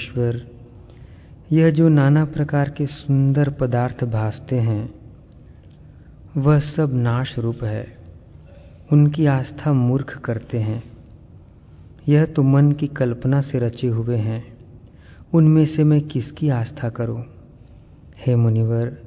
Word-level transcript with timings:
ईश्वर, 0.00 0.46
यह 1.52 1.70
जो 1.70 1.88
नाना 1.88 2.24
प्रकार 2.24 2.70
के 2.70 2.86
सुंदर 2.86 3.50
पदार्थ 3.50 4.04
भासते 4.04 4.56
हैं, 4.56 4.94
वह 6.36 6.60
सब 6.60 6.94
नाश 6.94 7.38
रूप 7.38 7.64
है। 7.64 7.98
उनकी 8.92 9.26
आस्था 9.26 9.72
मूर्ख 9.72 10.18
करते 10.18 10.58
हैं। 10.58 10.84
यह 12.08 12.24
तो 12.24 12.42
मन 12.42 12.72
की 12.72 12.86
कल्पना 12.86 13.40
से 13.40 13.58
रचे 13.58 13.86
हुए 13.86 14.16
हैं। 14.16 14.58
उनमें 15.34 15.66
से 15.66 15.84
मैं 15.84 16.00
किसकी 16.00 16.48
आस्था 16.48 16.88
करूँ? 16.88 17.24
हे 18.26 18.36
मुनिवर, 18.36 18.98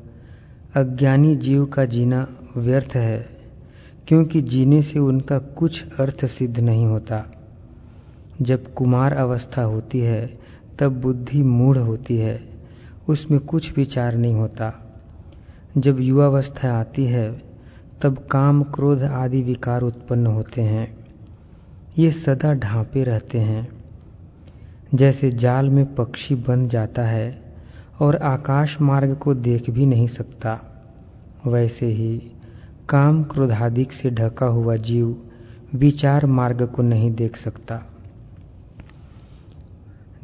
अज्ञानी 0.75 1.35
जीव 1.35 1.65
का 1.65 1.85
जीना 1.85 2.27
व्यर्थ 2.57 2.95
है, 2.95 3.29
क्योंकि 4.07 4.41
जीने 4.41 4.81
से 4.81 4.99
उनका 4.99 5.39
कुछ 5.39 5.83
अर्थ 5.99 6.25
सिद्ध 6.25 6.59
नहीं 6.59 6.85
होता। 6.85 7.25
जब 8.41 8.73
कुमार 8.73 9.13
अवस्था 9.13 9.61
होती 9.61 9.99
है 9.99 10.42
तब 10.79 11.01
बुद्धि 11.01 11.43
मूढ़ 11.43 11.77
होती 11.77 12.17
है, 12.17 12.43
उसमें 13.09 13.39
कुछ 13.39 13.77
विचार 13.77 14.15
नहीं 14.15 14.33
होता। 14.33 14.73
जब 15.77 15.99
युवावस्था 15.99 16.79
आती 16.79 17.05
है, 17.05 17.41
तब 18.01 18.17
काम 18.31 18.63
क्रोध 18.63 19.03
आदि 19.03 19.41
विकार 19.41 19.81
उत्पन्न 19.81 20.27
होते 20.27 20.61
हैं। 20.61 20.97
ये 21.97 22.11
सदा 22.11 22.53
ढांपे 22.53 23.03
रहते 23.03 23.39
हैं। 23.39 23.83
जैसे 24.95 25.31
जाल 25.31 25.69
में 25.69 25.95
पक्षी 25.95 26.35
बन 26.35 26.67
जाता 26.67 27.03
है 27.03 27.55
और 27.99 28.15
आकाश 28.15 28.81
मार्ग 28.81 29.15
को 29.15 29.33
देख 29.33 29.69
भी 29.69 29.85
नहीं 29.85 30.07
सकता, 30.07 30.59
वैसे 31.47 31.85
ही 31.85 32.31
काम 32.89 33.23
क्रोधादिक 33.23 33.93
से 33.93 34.09
ढका 34.09 34.45
हुआ 34.45 34.75
जीव 34.75 35.21
विचार 35.75 36.25
मार्ग 36.25 36.65
को 36.67 36.81
नहीं 36.81 37.15
देख 37.15 37.37
सकता। 37.37 37.92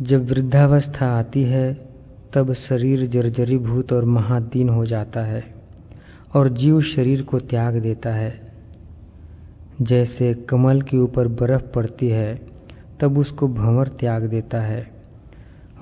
जब 0.01 0.29
वृद्धावस्था 0.29 1.05
आती 1.05 1.43
है, 1.43 1.89
तब 2.33 2.53
शरीर 2.53 3.05
जर्जरीभूत 3.05 3.93
और 3.93 4.05
महादीन 4.05 4.69
हो 4.69 4.85
जाता 4.85 5.21
है 5.21 5.43
और 6.33 6.49
जीव 6.49 6.81
शरीर 6.81 7.21
को 7.21 7.39
त्याग 7.39 7.75
देता 7.75 8.09
है। 8.09 8.53
जैसे 9.81 10.33
कमल 10.33 10.81
के 10.81 10.97
ऊपर 10.97 11.27
बर्फ़ 11.27 11.63
पड़ती 11.63 12.09
है, 12.09 12.41
तब 12.99 13.17
उसको 13.17 13.47
भंवर 13.47 13.87
त्याग 13.87 14.23
देता 14.23 14.61
है। 14.61 14.91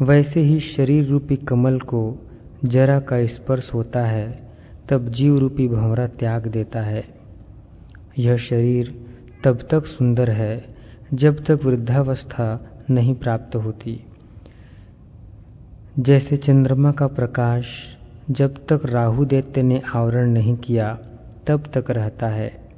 वैसे 0.01 0.39
ही 0.39 0.59
शरीर 0.59 1.05
रूपी 1.05 1.35
कमल 1.35 1.79
को 1.79 2.29
जरा 2.65 2.99
का 2.99 3.25
स्पर्श 3.25 3.73
होता 3.73 4.05
है, 4.05 4.49
तब 4.89 5.09
जीव 5.09 5.37
रूपी 5.37 5.67
भंवरा 5.67 6.07
त्याग 6.07 6.47
देता 6.47 6.81
है। 6.81 7.03
यह 8.17 8.37
शरीर 8.37 9.05
तब 9.43 9.67
तक 9.71 9.85
सुंदर 9.85 10.29
है, 10.29 10.75
जब 11.13 11.43
तक 11.43 11.59
वृद्धावस्था 11.63 12.69
नहीं 12.89 13.15
प्राप्त 13.15 13.55
होती। 13.55 14.03
जैसे 15.99 16.37
चंद्रमा 16.37 16.91
का 16.91 17.07
प्रकाश 17.07 17.65
जब 18.31 18.55
तक 18.55 18.81
राहु 18.85 19.25
दैत्य 19.25 19.63
ने 19.63 19.81
आवरण 19.95 20.29
नहीं 20.31 20.55
किया, 20.55 20.99
तब 21.47 21.63
तक 21.73 21.91
रहता 21.91 22.27
है। 22.27 22.69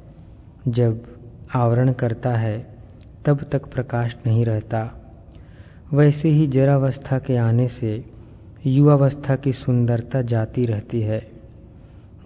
जब 0.67 1.05
आवरण 1.55 1.91
करता 1.91 2.29
है, 2.29 2.67
तब 3.25 3.43
तक 3.51 3.65
प्रकाश 3.65 4.15
नहीं 4.25 4.45
रहता। 4.45 4.95
वैसे 5.93 6.29
ही 6.29 6.47
जरावस्था 6.47 7.19
के 7.19 7.37
आने 7.37 7.67
से 7.67 8.05
युवावस्था 8.65 9.35
की 9.35 9.53
सुंदरता 9.53 10.21
जाती 10.21 10.65
रहती 10.65 11.01
है। 11.01 11.31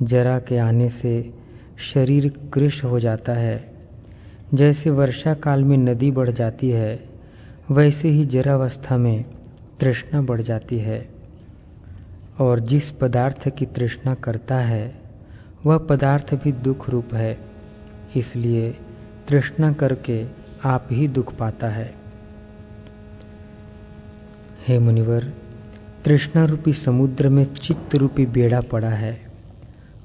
जरा 0.03 0.39
के 0.39 0.57
आने 0.57 0.89
से 0.89 1.33
शरीर 1.93 2.33
कृष 2.53 2.83
हो 2.83 2.99
जाता 2.99 3.33
है। 3.33 3.73
जैसे 4.53 4.89
वर्षा 4.89 5.33
काल 5.33 5.63
में 5.63 5.77
नदी 5.77 6.11
बढ़ 6.11 6.29
जाती 6.29 6.69
है, 6.69 7.09
वैसे 7.71 8.09
ही 8.09 8.25
जरावस्था 8.25 8.97
में 8.97 9.25
तृष्णा 9.83 10.21
बढ़ 10.21 10.41
जाती 10.41 10.79
है 10.79 11.09
और 12.39 12.59
जिस 12.59 12.91
पदार्थ 12.91 13.49
की 13.49 13.65
तृष्णा 13.65 14.13
करता 14.13 14.55
है, 14.55 15.01
वह 15.65 15.77
पदार्थ 15.77 16.33
भी 16.33 16.51
दुख 16.51 16.89
रूप 16.89 17.13
है। 17.13 17.39
इसलिए 18.15 18.71
तृष्णा 19.27 19.73
करके 19.73 20.25
आप 20.63 20.87
ही 20.91 21.07
दुख 21.07 21.35
पाता 21.35 21.67
है। 21.67 21.95
हे 24.67 24.79
मुनिवर 24.79 25.33
तृष्णा 26.05 26.45
रूपी 26.45 26.73
समुद्र 26.73 27.29
में 27.29 27.53
चित्त 27.53 27.95
रूपी 27.95 28.25
बेड़ा 28.25 28.61
पड़ा 28.61 28.89
है 28.89 29.27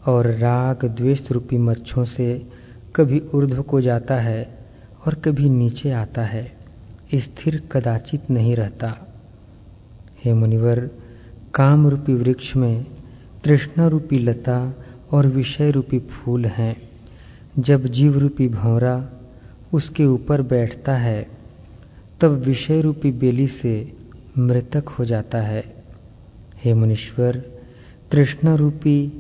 और 0.07 0.27
राग 0.27 0.85
द्वेष 0.85 1.31
रूपी 1.31 1.59
मच्छों 1.59 2.05
से 2.05 2.49
कभी 2.97 3.23
ऊर्ध्व 3.35 3.63
को 3.63 3.81
जाता 3.81 4.17
है 4.17 4.59
और 5.07 5.15
कभी 5.15 5.51
नीचे 5.51 5.91
आता 5.91 6.23
है। 6.23 6.53
स्थिर 7.15 7.69
कदाचित 7.73 8.31
नहीं 8.31 8.57
रहता। 8.57 9.08
हे 10.25 10.35
मुनिवर 10.35 10.91
काम 11.55 11.89
रूपी 11.89 12.15
वृक्ष 12.15 12.57
में 12.57 12.87
तृष्णा 13.45 13.87
रूपी 13.87 14.19
लता 14.19 14.75
और 15.13 15.27
विषय 15.27 15.71
रूपी 15.71 15.99
फूल 15.99 16.45
हैं। 16.45 16.77
जब 17.59 17.87
जीव 17.87 18.19
रूपी 18.19 18.49
भंवरा 18.49 19.09
उसके 19.75 20.05
ऊपर 20.05 20.43
बैठता 20.43 20.97
है, 20.97 21.29
तब 22.21 22.31
विषय 22.31 22.81
रूपी 22.81 23.11
बेली 23.11 23.47
से 23.47 23.93
मृतक 24.39 24.89
हो 24.89 25.05
जाता 25.05 25.39
है। 25.39 25.65
हे 26.65 26.75
मुनीश्वर 26.75 27.43
तृष्णा 28.11 28.55
रूपी 28.55 29.13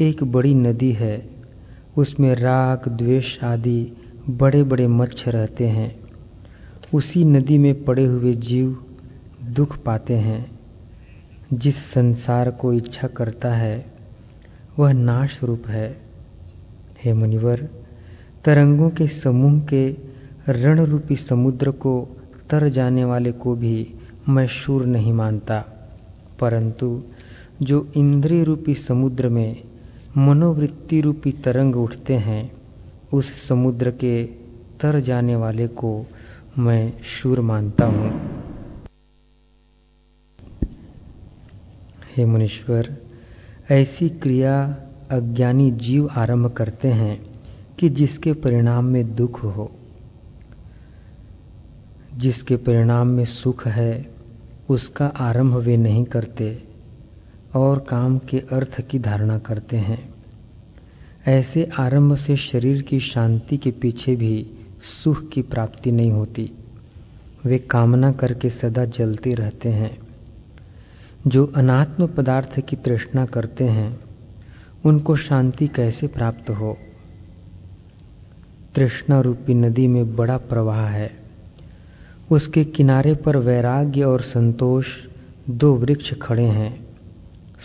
एक 0.00 0.24
बड़ी 0.24 0.54
नदी 0.54 0.92
है। 0.92 1.28
उसमें 1.96 2.34
राग, 2.34 2.88
द्वेष 2.88 3.44
आदि 3.44 3.92
बड़े 4.30 4.62
बड़े 4.62 4.86
मच्छ 4.86 5.28
रहते 5.28 5.66
हैं। 5.66 6.00
उसी 6.94 7.24
नदी 7.24 7.58
में 7.58 7.84
पड़े 7.84 8.04
हुए 8.04 8.34
जीव 8.34 8.85
दुख 9.46 9.78
पाते 9.82 10.14
हैं। 10.14 10.58
जिस 11.52 11.76
संसार 11.76 12.50
को 12.50 12.72
इच्छा 12.72 13.08
करता 13.08 13.54
है, 13.54 13.86
वह 14.78 14.92
नाश 14.92 15.44
रूप 15.44 15.66
है। 15.66 15.96
हे 17.04 17.12
मुनिवर, 17.12 17.68
तरंगों 18.44 18.90
के 18.90 19.08
समूह 19.08 19.60
के 19.60 19.96
रण 20.48 20.80
रूपी 20.80 21.16
समुद्र 21.16 21.70
को 21.70 22.08
तर 22.50 22.68
जाने 22.68 23.04
वाले 23.04 23.32
को 23.32 23.54
भी 23.54 23.94
मैं 24.28 24.46
शूर 24.46 24.86
नहीं 24.86 25.12
मानता। 25.12 25.64
परंतु 26.40 27.02
जो 27.62 27.92
इंद्रिय 27.96 28.44
रूपी 28.44 28.74
समुद्र 28.74 29.28
में 29.28 29.62
मनोवृत्ति 30.18 31.00
रूपी 31.00 31.32
तरंग 31.32 31.76
उठते 31.76 32.14
हैं, 32.14 32.52
उस 33.12 33.48
समुद्र 33.48 33.90
के 33.90 34.24
तर 34.80 35.00
जाने 35.00 35.36
वाले 35.36 35.66
को 35.66 36.06
मैं 36.58 36.92
शूर 37.02 37.40
मानता 37.40 37.84
हूँ। 37.86 38.45
हे 42.16 42.24
मुनीश्वर, 42.24 42.96
ऐसी 43.70 44.08
क्रिया 44.08 44.76
अज्ञानी 45.10 45.70
जीव 45.70 46.08
आरंभ 46.12 46.46
करते 46.46 46.88
हैं 46.88 47.26
कि 47.78 47.88
जिसके 47.88 48.32
परिणाम 48.32 48.84
में 48.84 49.14
दुख 49.14 49.44
हो। 49.44 49.72
जिसके 52.16 52.56
परिणाम 52.56 53.06
में 53.06 53.24
सुख 53.24 53.66
है, 53.66 54.10
उसका 54.68 55.06
आरंभ 55.06 55.54
वे 55.54 55.76
नहीं 55.76 56.04
करते 56.04 56.62
और 57.54 57.78
काम 57.78 58.18
के 58.18 58.38
अर्थ 58.38 58.80
की 58.80 58.98
धारणा 58.98 59.38
करते 59.38 59.76
हैं। 59.76 60.14
ऐसे 61.26 61.68
आरंभ 61.78 62.16
से 62.16 62.36
शरीर 62.36 62.82
की 62.82 63.00
शांति 63.00 63.56
के 63.56 63.70
पीछे 63.70 64.16
भी 64.16 64.50
सुख 65.04 65.28
की 65.28 65.42
प्राप्ति 65.42 65.92
नहीं 65.92 66.10
होती। 66.10 66.52
वे 67.44 67.58
कामना 67.58 68.12
करके 68.12 68.50
सदा 68.50 68.84
जलते 68.84 69.34
रहते 69.34 69.68
हैं। 69.68 70.05
जो 71.26 71.46
अनात्म 71.46 72.06
पदार्थ 72.06 72.60
की 72.60 72.76
तृष्णा 72.76 73.26
करते 73.26 73.64
हैं, 73.64 74.00
उनको 74.84 75.16
शांति 75.16 75.68
कैसे 75.68 76.06
प्राप्त 76.06 76.50
हो? 76.50 76.78
तृष्णा 78.74 79.20
रूपी 79.20 79.54
नदी 79.54 79.86
में 79.86 80.16
बड़ा 80.16 80.36
प्रवाह 80.36 80.86
है। 80.86 81.12
उसके 82.30 82.64
किनारे 82.64 83.14
पर 83.14 83.36
वैराग्य 83.36 84.04
और 84.04 84.22
संतोष 84.22 84.86
दो 85.50 85.74
वृक्ष 85.74 86.14
खड़े 86.22 86.44
हैं। 86.44 86.86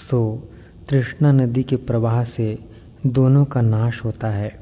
सो, 0.09 0.49
तृष्णा 0.89 1.31
नदी 1.31 1.63
के 1.63 1.75
प्रवाह 1.75 2.23
से 2.23 2.59
दोनों 3.05 3.45
का 3.45 3.61
नाश 3.61 4.03
होता 4.05 4.29
है। 4.29 4.59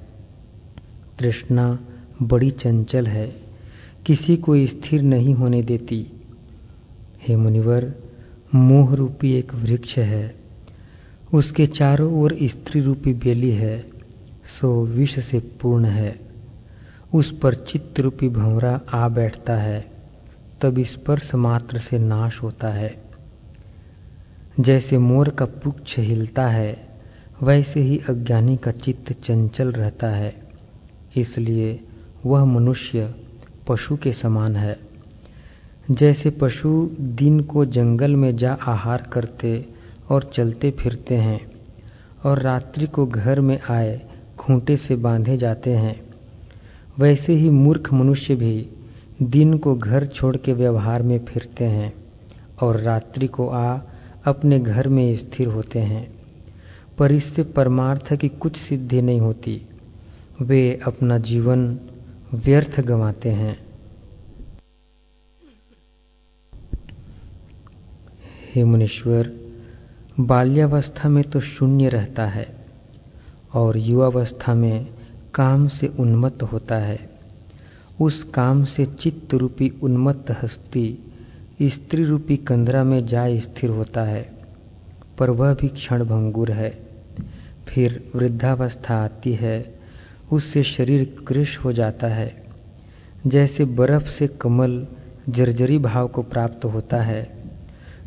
तृष्णा 1.19 1.79
बड़ी 2.21 2.51
चंचल 2.51 3.07
है, 3.07 3.35
किसी 4.05 4.37
को 4.37 4.65
स्थिर 4.65 5.01
नहीं 5.01 5.33
होने 5.33 5.61
देती। 5.63 6.07
हे 7.27 7.35
मुनिवर 7.35 7.93
मोह 8.55 8.95
रूपी 8.95 9.33
एक 9.33 9.53
वृक्ष 9.53 9.97
है। 9.97 10.35
उसके 11.33 11.67
चारों 11.67 12.21
ओर 12.21 12.37
स्त्री 12.43 12.81
रूपी 12.81 13.13
बेली 13.13 13.51
है, 13.51 13.79
सो 14.61 14.85
विष 14.85 15.19
से 15.19 15.39
पूर्ण 15.39 15.85
है। 15.85 16.19
उस 17.13 17.39
पर 17.39 17.53
चित्त 17.53 17.99
रूपी 17.99 18.29
भंवरा 18.29 18.81
आ 18.93 19.09
बैठता 19.09 19.55
है, 19.55 19.91
तब 20.61 20.83
स्पर्श 20.83 21.35
मात्र 21.35 21.79
से 21.79 21.99
नाश 21.99 22.43
होता 22.43 22.67
है। 22.67 23.01
जैसे 24.59 24.97
मोर 24.97 25.29
का 25.29 25.45
पुच्छ 25.45 25.99
हिलता 25.99 26.47
है, 26.47 26.89
वैसे 27.43 27.79
ही 27.79 27.97
अज्ञानी 28.09 28.57
का 28.57 28.71
चित्त 28.71 29.13
चंचल 29.13 29.71
रहता 29.71 30.07
है। 30.07 30.35
इसलिए 31.17 31.79
वह 32.25 32.45
मनुष्य 32.45 33.15
पशु 33.67 33.97
के 33.97 34.13
समान 34.13 34.55
है। 34.55 34.88
जैसे 35.91 36.29
पशु 36.29 36.89
दिन 36.99 37.39
को 37.39 37.65
जंगल 37.65 38.15
में 38.15 38.37
जा 38.37 38.53
आहार 38.53 39.01
करते 39.13 39.65
और 40.09 40.31
चलते 40.33 40.71
फिरते 40.71 41.15
हैं 41.15 41.51
और 42.25 42.41
रात्रि 42.41 42.87
को 42.87 43.05
घर 43.05 43.39
में 43.41 43.59
आए 43.69 44.01
खूंटे 44.37 44.77
से 44.77 44.95
बांधे 44.95 45.37
जाते 45.37 45.71
हैं। 45.73 46.01
वैसे 46.99 47.33
ही 47.33 47.49
मूर्ख 47.49 47.93
मनुष्य 47.93 48.35
भी 48.35 48.69
दिन 49.21 49.57
को 49.57 49.75
घर 49.75 50.05
छोड़ 50.05 50.37
के 50.37 50.53
व्यवहार 50.53 51.01
में 51.01 51.25
फिरते 51.25 51.65
हैं 51.65 51.93
और 52.61 52.77
रात्रि 52.77 53.27
को 53.27 53.47
आ 53.47 53.79
अपने 54.25 54.59
घर 54.59 54.87
में 54.87 55.17
स्थिर 55.17 55.47
होते 55.47 55.79
हैं। 55.79 56.13
पर 56.97 57.11
इससे 57.11 57.43
परमार्थ 57.43 58.13
की 58.13 58.27
कुछ 58.27 58.57
सिद्धि 58.57 59.01
नहीं 59.01 59.19
होती। 59.19 59.61
वे 60.41 60.79
अपना 60.85 61.17
जीवन 61.17 61.79
व्यर्थ 62.33 62.79
गंवाते 62.79 63.29
हैं। 63.29 63.68
हे 68.49 68.63
मुनीश्वर, 68.63 69.31
बाल्यावस्था 70.19 71.09
में 71.09 71.23
तो 71.23 71.39
शून्य 71.39 71.89
रहता 71.89 72.25
है 72.25 72.55
और 73.53 73.77
युवावस्था 73.77 74.53
में 74.53 74.87
काम 75.35 75.67
से 75.67 75.87
उन्मत्त 75.87 76.43
होता 76.43 76.75
है। 76.75 77.09
उस 78.01 78.23
काम 78.23 78.65
से 78.65 78.85
चित्त 78.85 79.33
रूपी 79.33 79.71
उन्मत्त 79.83 80.31
हस्ती 80.43 81.13
स्त्री 81.61 82.03
रूपी 82.03 82.37
कंदरा 82.37 82.83
में 82.83 83.07
जा 83.07 83.39
स्थिर 83.39 83.69
होता 83.69 84.03
है, 84.03 84.31
पर 85.17 85.29
वह 85.29 85.53
भी 85.53 85.67
क्षण 85.67 86.03
भंगुर 86.03 86.51
है। 86.51 86.79
फिर 87.67 88.11
वृद्धावस्था 88.15 88.95
आती 88.95 89.33
है, 89.33 89.75
उससे 90.31 90.63
शरीर 90.63 91.15
कृष 91.27 91.57
हो 91.57 91.73
जाता 91.73 92.07
है, 92.07 92.43
जैसे 93.27 93.65
बर्फ़ 93.65 94.09
से 94.09 94.27
कमल 94.27 94.87
जर्जरी 95.29 95.77
भाव 95.77 96.07
को 96.07 96.21
प्राप्त 96.21 96.65
होता 96.65 97.01
है। 97.01 97.38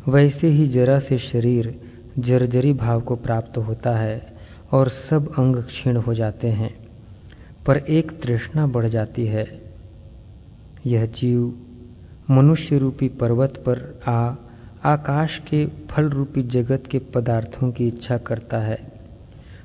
वैसे 0.07 0.47
ही 0.47 0.67
जरा 0.67 0.99
से 0.99 1.17
शरीर 1.17 1.81
जर्जरी 2.19 2.73
भाव 2.73 3.01
को 3.01 3.15
प्राप्त 3.15 3.57
होता 3.57 3.91
है 3.91 4.33
और 4.71 4.89
सब 4.89 5.31
अंग 5.31 5.55
क्षीण 5.55 5.97
हो 5.97 6.13
जाते 6.13 6.47
हैं, 6.47 6.73
पर 7.65 7.77
एक 7.77 8.11
तृष्णा 8.21 8.67
बढ़ 8.67 8.85
जाती 8.85 9.25
है। 9.25 9.61
यह 10.85 11.05
जीव 11.05 11.53
मनुष्य 12.31 12.77
रूपी 12.77 13.07
पर्वत 13.07 13.49
पर 13.49 13.99
आ, 14.07 14.33
आकाश 14.83 15.37
के 15.37 15.65
फल 15.65 16.09
रूपी 16.09 16.43
जगत 16.43 16.83
के 16.91 16.99
पदार्थों 16.99 17.71
की 17.71 17.87
इच्छा 17.87 18.17
करता 18.17 18.59
है। 18.59 18.77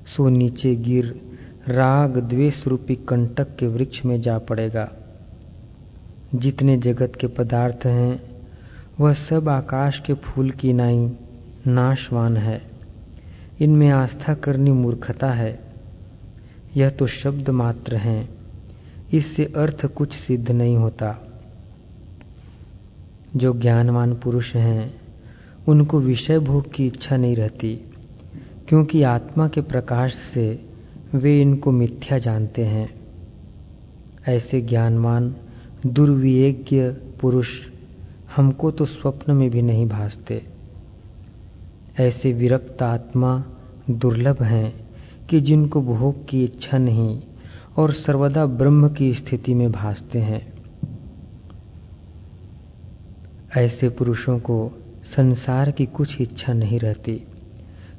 सो 0.07 0.29
नीचे 0.29 0.75
गिर, 0.77 1.21
राग 1.69 2.19
द्वेष 2.19 2.67
रूपी 2.67 2.95
कंटक 2.95 3.57
के 3.59 3.67
वृक्ष 3.67 4.05
में 4.05 4.21
जा 4.21 4.39
पड़ेगा। 4.39 4.93
जितने 6.35 6.77
जगत 6.77 7.13
के 7.21 7.27
पदार्थ 7.27 7.87
हैं 7.87 8.38
वह 9.01 9.15
सब 9.15 9.49
आकाश 9.49 10.03
के 10.07 10.15
फूल 10.15 10.51
की 10.51 10.73
नाई, 10.73 11.11
नाशवान 11.67 12.37
है। 12.37 12.63
इनमें 13.61 13.91
आस्था 13.91 14.35
करनी 14.35 14.71
मूर्खता 14.71 15.31
है। 15.31 15.61
यह 16.77 16.91
तो 16.91 17.07
शब्द 17.07 17.51
मात्र 17.51 17.97
हैं। 17.97 18.29
इससे 19.13 19.45
अर्थ 19.45 19.87
कुछ 19.87 20.13
सिद्ध 20.13 20.51
नहीं 20.51 20.77
होता। 20.77 21.19
जो 23.37 23.55
ज्ञानवान 23.55 24.15
पुरुष 24.15 24.55
हैं, 24.55 25.01
उनको 25.69 26.01
विषय 26.01 26.39
भोग 26.39 26.73
की 26.73 26.87
इच्छा 26.87 27.17
नहीं 27.17 27.37
रहती, 27.37 27.81
क्योंकि 28.69 29.03
आत्मा 29.03 29.49
के 29.49 29.61
प्रकाश 29.61 30.15
से 30.15 30.69
वे 31.15 31.41
इनको 31.41 31.71
मिथ्या 31.71 32.19
जानते 32.19 32.65
हैं। 32.65 32.95
ऐसे 34.29 34.61
ज्ञानवान 34.61 35.37
दुर्विज्ञ 35.87 36.83
पुरुष 37.21 37.49
हमको 38.37 38.71
तो 38.71 38.87
स्वप्न 38.87 39.33
में 39.33 39.51
भी 39.51 39.63
नहीं 39.63 39.87
भासते। 39.89 40.43
ऐसे 41.99 42.33
विरक्त 42.33 42.83
आत्मा 42.83 43.45
दुर्लभ 43.91 44.43
हैं 44.43 44.89
कि 45.31 45.41
जिनको 45.41 45.83
भोग 45.83 46.29
की 46.29 46.45
इच्छा 46.45 46.79
नहीं 46.79 47.21
और 47.77 47.93
सर्वदा 47.93 48.47
ब्रह्म 48.47 48.89
की 48.89 49.15
स्थिति 49.15 49.55
में 49.55 49.73
भासते 49.73 50.19
हैं। 50.19 50.53
ऐसे 53.57 53.89
पुरुषों 53.89 54.39
को 54.39 54.71
संसार 55.07 55.71
की 55.71 55.87
कुछ 55.87 56.21
इच्छा 56.21 56.53
नहीं 56.53 56.79
रहती, 56.81 57.15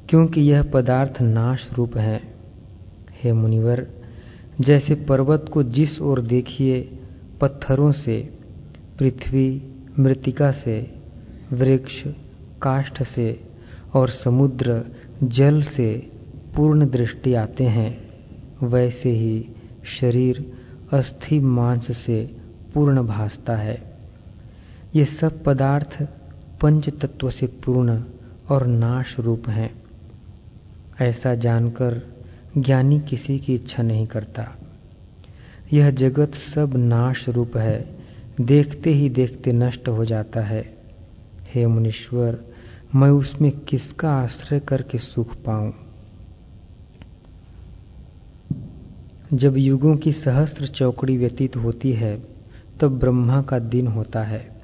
क्योंकि 0.09 0.41
यह 0.41 0.63
पदार्थ 0.63 1.21
नाश 1.21 1.69
रूप 1.73 1.97
है। 1.97 2.21
हे 3.23 3.33
मुनिवर, 3.33 3.87
जैसे 4.61 4.95
पर्वत 4.95 5.45
को 5.53 5.63
जिस 5.63 6.01
ओर 6.01 6.21
देखिए, 6.21 6.81
पत्थरों 7.41 7.91
से, 7.91 8.29
पृथ्वी 8.99 9.68
मृतिका 9.99 10.51
से, 10.51 10.95
वृक्ष, 11.53 12.03
काष्ठ 12.61 13.03
से 13.03 13.41
और 13.93 14.09
समुद्र, 14.09 14.83
जल 15.23 15.63
से 15.63 16.11
पूर्ण 16.55 16.89
दृष्टि 16.89 17.33
आते 17.33 17.63
हैं। 17.63 18.09
वैसे 18.63 19.09
ही 19.09 19.45
शरीर 19.99 20.53
अस्थि 20.93 21.39
मांस 21.39 21.97
से 21.97 22.37
पूर्ण 22.73 23.03
भासता 23.03 23.55
है। 23.55 23.97
ये 24.95 25.05
सब 25.05 25.43
पदार्थ 25.43 26.07
पंच 26.61 26.89
तत्व 26.89 27.29
से 27.29 27.47
पूर्ण 27.47 28.03
और 28.49 28.67
नाश 28.67 29.19
रूप 29.19 29.49
हैं। 29.49 29.83
ऐसा 31.01 31.35
जानकर 31.35 32.01
ज्ञानी 32.57 32.99
किसी 32.99 33.39
की 33.39 33.55
इच्छा 33.55 33.83
नहीं 33.83 34.07
करता। 34.07 34.57
यह 35.73 35.89
जगत 35.89 36.35
सब 36.35 36.77
नाश 36.77 37.29
रूप 37.29 37.57
है। 37.57 37.98
देखते 38.41 38.89
ही 38.89 39.09
देखते 39.09 39.51
नष्ट 39.51 39.89
हो 39.89 40.05
जाता 40.05 40.41
है। 40.41 40.77
हे 41.53 41.67
मुनीश्वर, 41.67 42.39
मैं 42.95 43.09
उसमें 43.09 43.51
किसका 43.51 44.11
आश्रय 44.11 44.59
करके 44.59 44.97
सुख 44.97 45.35
पाऊँ? 45.35 45.73
जब 49.33 49.57
युगों 49.57 49.95
की 49.95 50.13
सहस्त्र 50.13 50.67
चौकड़ी 50.67 51.17
व्यतीत 51.17 51.55
होती 51.55 51.91
है, 51.91 52.23
तब 52.79 52.99
ब्रह्मा 52.99 53.41
का 53.41 53.59
दिन 53.59 53.87
होता 53.87 54.23
है। 54.23 54.61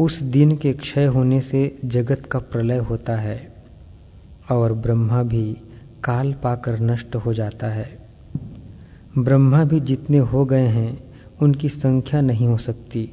उस 0.00 0.22
दिन 0.22 0.56
के 0.56 0.72
क्षय 0.72 1.04
होने 1.04 1.40
से 1.40 1.78
जगत 1.84 2.22
का 2.30 2.38
प्रलय 2.38 2.78
होता 2.78 3.16
है 3.16 3.54
और 4.50 4.72
ब्रह्मा 4.72 5.22
भी 5.22 5.56
काल 6.04 6.32
पाकर 6.32 6.80
नष्ट 6.80 7.16
हो 7.16 7.34
जाता 7.34 7.66
है। 7.66 7.98
ब्रह्मा 9.18 9.64
भी 9.64 9.80
जितने 9.80 10.18
हो 10.18 10.44
गए 10.44 10.66
हैं 10.66 11.11
उनकी 11.42 11.68
संख्या 11.68 12.20
नहीं 12.20 12.46
हो 12.46 12.56
सकती। 12.58 13.08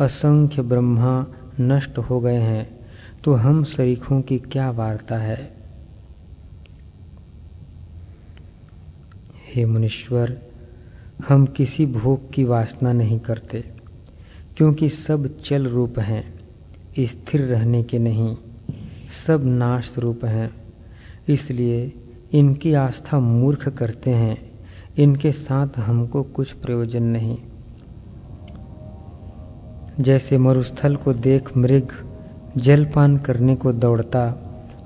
असंख्य 0.00 0.62
ब्रह्मा 0.62 1.26
नष्ट 1.60 1.98
हो 2.00 2.20
गए 2.20 2.38
हैं 2.38 2.68
तो 3.24 3.34
हम 3.34 3.64
शरीखों 3.64 4.20
की 4.22 4.38
क्या 4.38 4.70
वार्ता 4.70 5.16
है? 5.16 5.52
हे 9.46 9.64
मुनीश्वर, 9.64 10.36
हम 11.28 11.46
किसी 11.46 11.86
भोग 11.86 12.32
की 12.32 12.44
वासना 12.44 12.92
नहीं 12.92 13.18
करते, 13.18 13.64
क्योंकि 14.56 14.88
सब 14.88 15.28
चल 15.40 15.66
रूप 15.66 15.98
हैं, 15.98 16.22
स्थिर 17.00 17.40
रहने 17.42 17.82
के 17.82 17.98
नहीं, 17.98 18.36
सब 19.26 19.44
नाश 19.46 19.92
रूप 19.98 20.24
हैं। 20.24 20.50
इसलिए 21.28 21.92
इनकी 22.32 22.72
आस्था 22.74 23.18
मूर्ख 23.20 23.68
करते 23.68 24.10
हैं, 24.10 24.36
इनके 24.98 25.32
साथ 25.32 25.78
हमको 25.78 26.22
कुछ 26.22 26.52
प्रयोजन 26.52 27.02
नहीं। 27.02 27.38
जैसे 30.00 30.38
मरुस्थल 30.38 30.96
को 30.96 31.12
देख 31.12 31.56
मृग 31.56 31.88
जलपान 32.56 33.16
करने 33.16 33.56
को 33.56 33.72
दौड़ता 33.72 34.38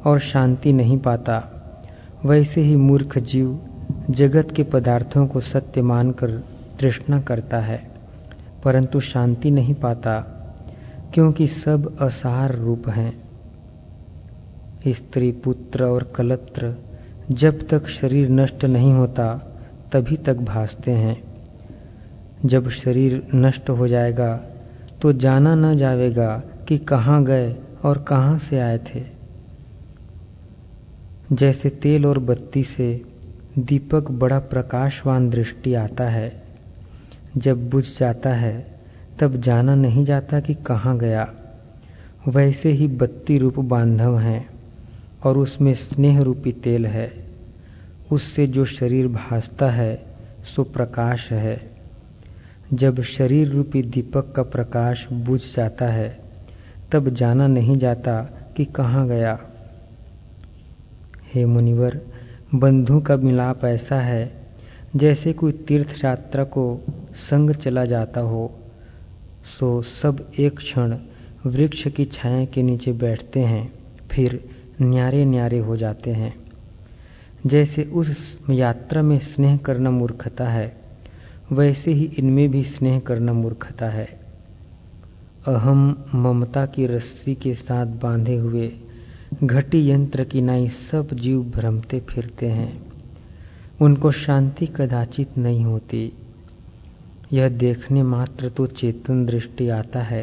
और 0.06 0.20
शांति 0.20 0.72
नहीं 0.72 0.98
पाता। 0.98 1.42
वैसे 2.24 2.60
ही 2.60 2.76
मूर्ख 2.76 3.18
जीव 3.18 3.60
जगत 4.10 4.52
के 4.56 4.62
पदार्थों 4.62 5.26
को 5.26 5.40
सत्य 5.40 5.82
मानकर 5.82 6.30
तृष्णा 6.80 7.20
करता 7.20 7.58
है, 7.58 7.90
परंतु 8.64 9.00
शांति 9.00 9.50
नहीं 9.50 9.74
पाता, 9.74 10.20
क्योंकि 11.14 11.46
सब 11.46 11.98
असार 12.00 12.54
रूप 12.54 12.88
हैं। 12.88 13.22
स्त्री, 14.88 15.32
पुत्र 15.32 15.84
और 15.84 16.12
कलत्र 16.16 16.74
जब 17.30 17.68
तक 17.68 17.88
शरीर 17.88 18.30
नष्ट 18.30 18.64
नहीं 18.64 18.92
होता, 18.92 19.34
तभी 19.92 20.16
तक 20.16 20.36
भासते 20.36 20.90
हैं। 20.90 21.22
जब 22.44 22.70
शरीर 22.70 23.28
नष्ट 23.34 23.70
हो 23.70 23.88
जाएगा 23.88 24.40
तो 25.00 25.12
जाना 25.12 25.54
न 25.54 25.76
जावेगा 25.76 26.42
कि 26.68 26.78
कहाँ 26.78 27.24
गए 27.24 27.56
और 27.84 27.98
कहाँ 27.98 28.38
से 28.38 28.58
आए 28.58 28.78
थे। 28.78 29.18
जैसे 31.32 31.68
तेल 31.68 32.06
और 32.06 32.18
बत्ती 32.18 32.64
से 32.64 33.04
दीपक 33.58 34.10
बड़ा 34.10 34.38
प्रकाशवान 34.38 35.30
दृष्टि 35.30 35.74
आता 35.74 36.04
है। 36.04 36.42
जब 37.36 37.70
बुझ 37.70 37.98
जाता 37.98 38.30
है, 38.30 38.80
तब 39.18 39.36
जाना 39.36 39.74
नहीं 39.74 40.04
जाता 40.04 40.40
कि 40.40 40.54
कहाँ 40.54 40.98
गया। 40.98 41.34
वैसे 42.28 42.70
ही 42.70 42.86
बत्ती 42.86 43.38
रूप 43.38 43.58
बांधव 43.58 44.18
है 44.18 44.46
और 45.24 45.38
उसमें 45.38 45.74
स्नेह 45.74 46.22
रूपी 46.22 46.52
तेल 46.52 46.86
है। 46.86 47.12
उससे 48.12 48.46
जो 48.46 48.64
शरीर 48.64 49.08
भासता 49.08 49.70
है, 49.70 50.06
सो 50.56 50.64
प्रकाश 50.64 51.32
है। 51.32 51.77
जब 52.74 53.02
शरीर 53.02 53.48
रूपी 53.48 53.82
दीपक 53.82 54.32
का 54.36 54.42
प्रकाश 54.42 55.06
बुझ 55.12 55.40
जाता 55.56 55.86
है, 55.86 56.20
तब 56.92 57.08
जाना 57.08 57.46
नहीं 57.46 57.76
जाता 57.76 58.20
कि 58.56 58.64
कहाँ 58.64 59.08
गया। 59.08 59.38
हे 61.34 61.44
मुनिवर 61.44 62.00
बंधु 62.54 63.00
का 63.00 63.16
मिलाप 63.16 63.64
ऐसा 63.64 64.00
है, 64.00 64.32
जैसे 64.96 65.32
कोई 65.32 65.52
तीर्थ 65.52 66.04
यात्रा 66.04 66.44
को 66.44 66.80
संग 67.14 67.50
चला 67.50 67.84
जाता 67.84 68.20
हो, 68.20 68.58
सो 69.58 69.82
सब 69.82 70.32
एक 70.38 70.56
क्षण 70.56 70.98
वृक्ष 71.46 71.88
की 71.88 72.04
छाया 72.04 72.44
के 72.44 72.62
नीचे 72.62 72.92
बैठते 72.92 73.40
हैं, 73.40 73.72
फिर 74.10 74.48
न्यारे 74.82 75.24
न्यारे 75.24 75.58
हो 75.58 75.76
जाते 75.76 76.10
हैं। 76.10 76.34
जैसे 77.46 77.82
उस 77.84 78.38
यात्रा 78.50 79.02
में 79.02 79.18
स्नेह 79.18 79.56
करना 79.56 79.90
मूर्खता 79.90 80.48
है 80.48 80.77
वैसे 81.52 81.92
ही 81.92 82.04
इनमें 82.18 82.48
भी 82.50 82.62
स्नेह 82.64 82.98
करना 82.98 83.32
मूर्खता 83.32 83.86
है। 83.86 84.06
अहम 85.46 86.04
ममता 86.14 86.66
की 86.66 86.86
रस्सी 86.86 87.34
के 87.34 87.54
साथ 87.54 87.86
बांधे 87.86 88.36
हुए 88.36 88.70
घटी 89.44 89.90
यंत्र 89.90 90.24
की 90.24 90.40
नाई 90.40 90.68
सब 90.68 91.14
जीव 91.14 91.42
भ्रमते 91.42 92.00
फिरते 92.00 92.46
हैं। 92.46 92.86
उनको 93.80 94.10
शांति 94.12 94.66
कदाचित 94.66 95.38
नहीं 95.38 95.64
होती। 95.64 96.12
यह 97.32 97.48
देखने 97.48 98.02
मात्र 98.02 98.48
तो 98.48 98.66
चेतन 98.66 99.24
दृष्टि 99.26 99.68
आता 99.68 100.02
है, 100.02 100.22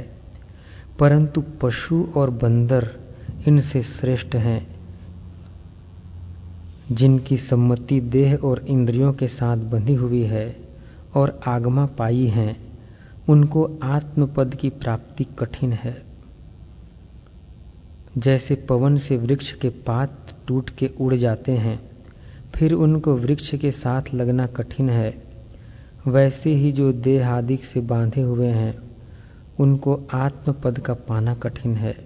परंतु 1.00 1.44
पशु 1.62 2.08
और 2.16 2.30
बंदर 2.30 2.90
इनसे 3.48 3.82
श्रेष्ठ 3.84 4.36
हैं, 4.36 4.68
जिनकी 6.92 7.38
सम्मति 7.38 8.00
देह 8.00 8.36
और 8.36 8.66
इंद्रियों 8.68 9.14
के 9.14 9.28
साथ 9.28 9.58
बंधी 9.58 9.96
हुई 9.96 10.24
है। 10.24 10.65
और 11.16 11.40
आगमा 11.48 11.86
पाई 11.86 12.26
हैं, 12.26 12.58
उनको 13.30 13.80
आत्मपद 13.84 14.56
की 14.56 14.70
प्राप्ति 14.70 15.24
कठिन 15.24 15.74
है। 15.74 16.04
जैसे 18.18 18.56
पवन 18.56 18.98
से 18.98 19.18
वृक्ष 19.18 19.52
के 19.52 19.70
पात 19.70 20.18
टूट 20.48 20.70
के 20.70 20.90
उड़ 21.02 21.16
जाते 21.16 21.52
हैं, 21.52 21.90
फिर 22.56 22.74
उनको 22.74 23.16
वृक्ष 23.16 23.56
के 23.56 23.72
साथ 23.72 24.02
लगना 24.14 24.48
कठिन 24.48 24.90
है। 24.90 25.24
वैसे 26.08 26.50
ही 26.50 26.72
जो 26.72 26.92
देह 26.94 27.30
आदि 27.30 27.58
से 27.58 27.80
बांधे 27.80 28.22
हुए 28.22 28.48
हैं, 28.48 28.80
उनको 29.60 30.08
आत्मपद 30.14 30.80
का 30.80 30.94
पाना 30.94 31.34
कठिन 31.34 31.76
है। 31.76 31.98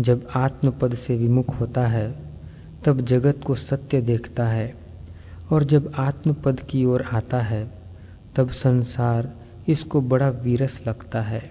जब 0.00 0.28
आत्मपद 0.36 0.94
से 0.94 1.16
विमुख 1.16 1.60
होता 1.60 1.86
है, 1.86 2.14
तब 2.84 3.00
जगत 3.00 3.40
को 3.46 3.54
सत्य 3.54 4.00
देखता 4.00 4.46
है। 4.46 4.81
और 5.50 5.64
जब 5.64 5.92
आत्मपद 5.96 6.60
की 6.60 6.84
ओर 6.84 7.02
आता 7.02 7.40
है, 7.40 7.70
तब 8.36 8.50
संसार 8.50 9.34
इसको 9.68 10.00
बड़ा 10.00 10.28
वीरस 10.28 10.80
लगता 10.86 11.22
है। 11.22 11.50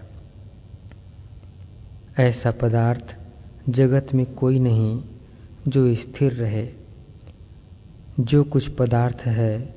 ऐसा 2.20 2.52
पदार्थ 2.52 3.16
जगत 3.70 4.08
में 4.14 4.26
कोई 4.26 4.60
नहीं 4.60 5.04
जो 5.68 5.96
स्थिर 5.96 6.34
रहे। 6.34 6.70
जो 8.20 8.44
कुछ 8.44 8.68
पदार्थ 8.68 9.18
है, 9.26 9.76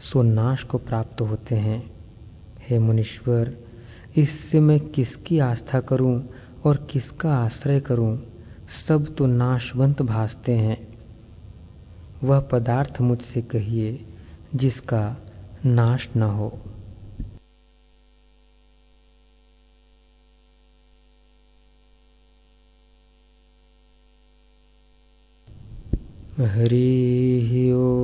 सो 0.00 0.22
नाश 0.22 0.62
को 0.62 0.78
प्राप्त 0.78 1.20
होते 1.20 1.54
हैं। 1.54 1.90
हे 2.68 2.78
मुनीश्वर, 2.78 3.56
इससे 4.16 4.60
मैं 4.60 4.80
किसकी 4.80 5.38
आस्था 5.38 5.80
करूँ 5.80 6.28
और 6.64 6.76
किसका 6.90 7.34
आश्रय 7.34 7.80
करूँ? 7.80 8.22
सब 8.86 9.16
तो 9.16 9.26
नाशवंत 9.26 10.02
भासते 10.02 10.52
हैं। 10.52 10.83
वह 12.24 12.40
पदार्थ 12.40 13.00
मुझसे 13.00 13.42
कहिए 13.42 14.04
जिसका 14.54 15.02
नाश 15.66 16.08
न 16.16 16.22
हो। 16.22 16.48
हरि 26.38 27.72
ओ 27.72 28.03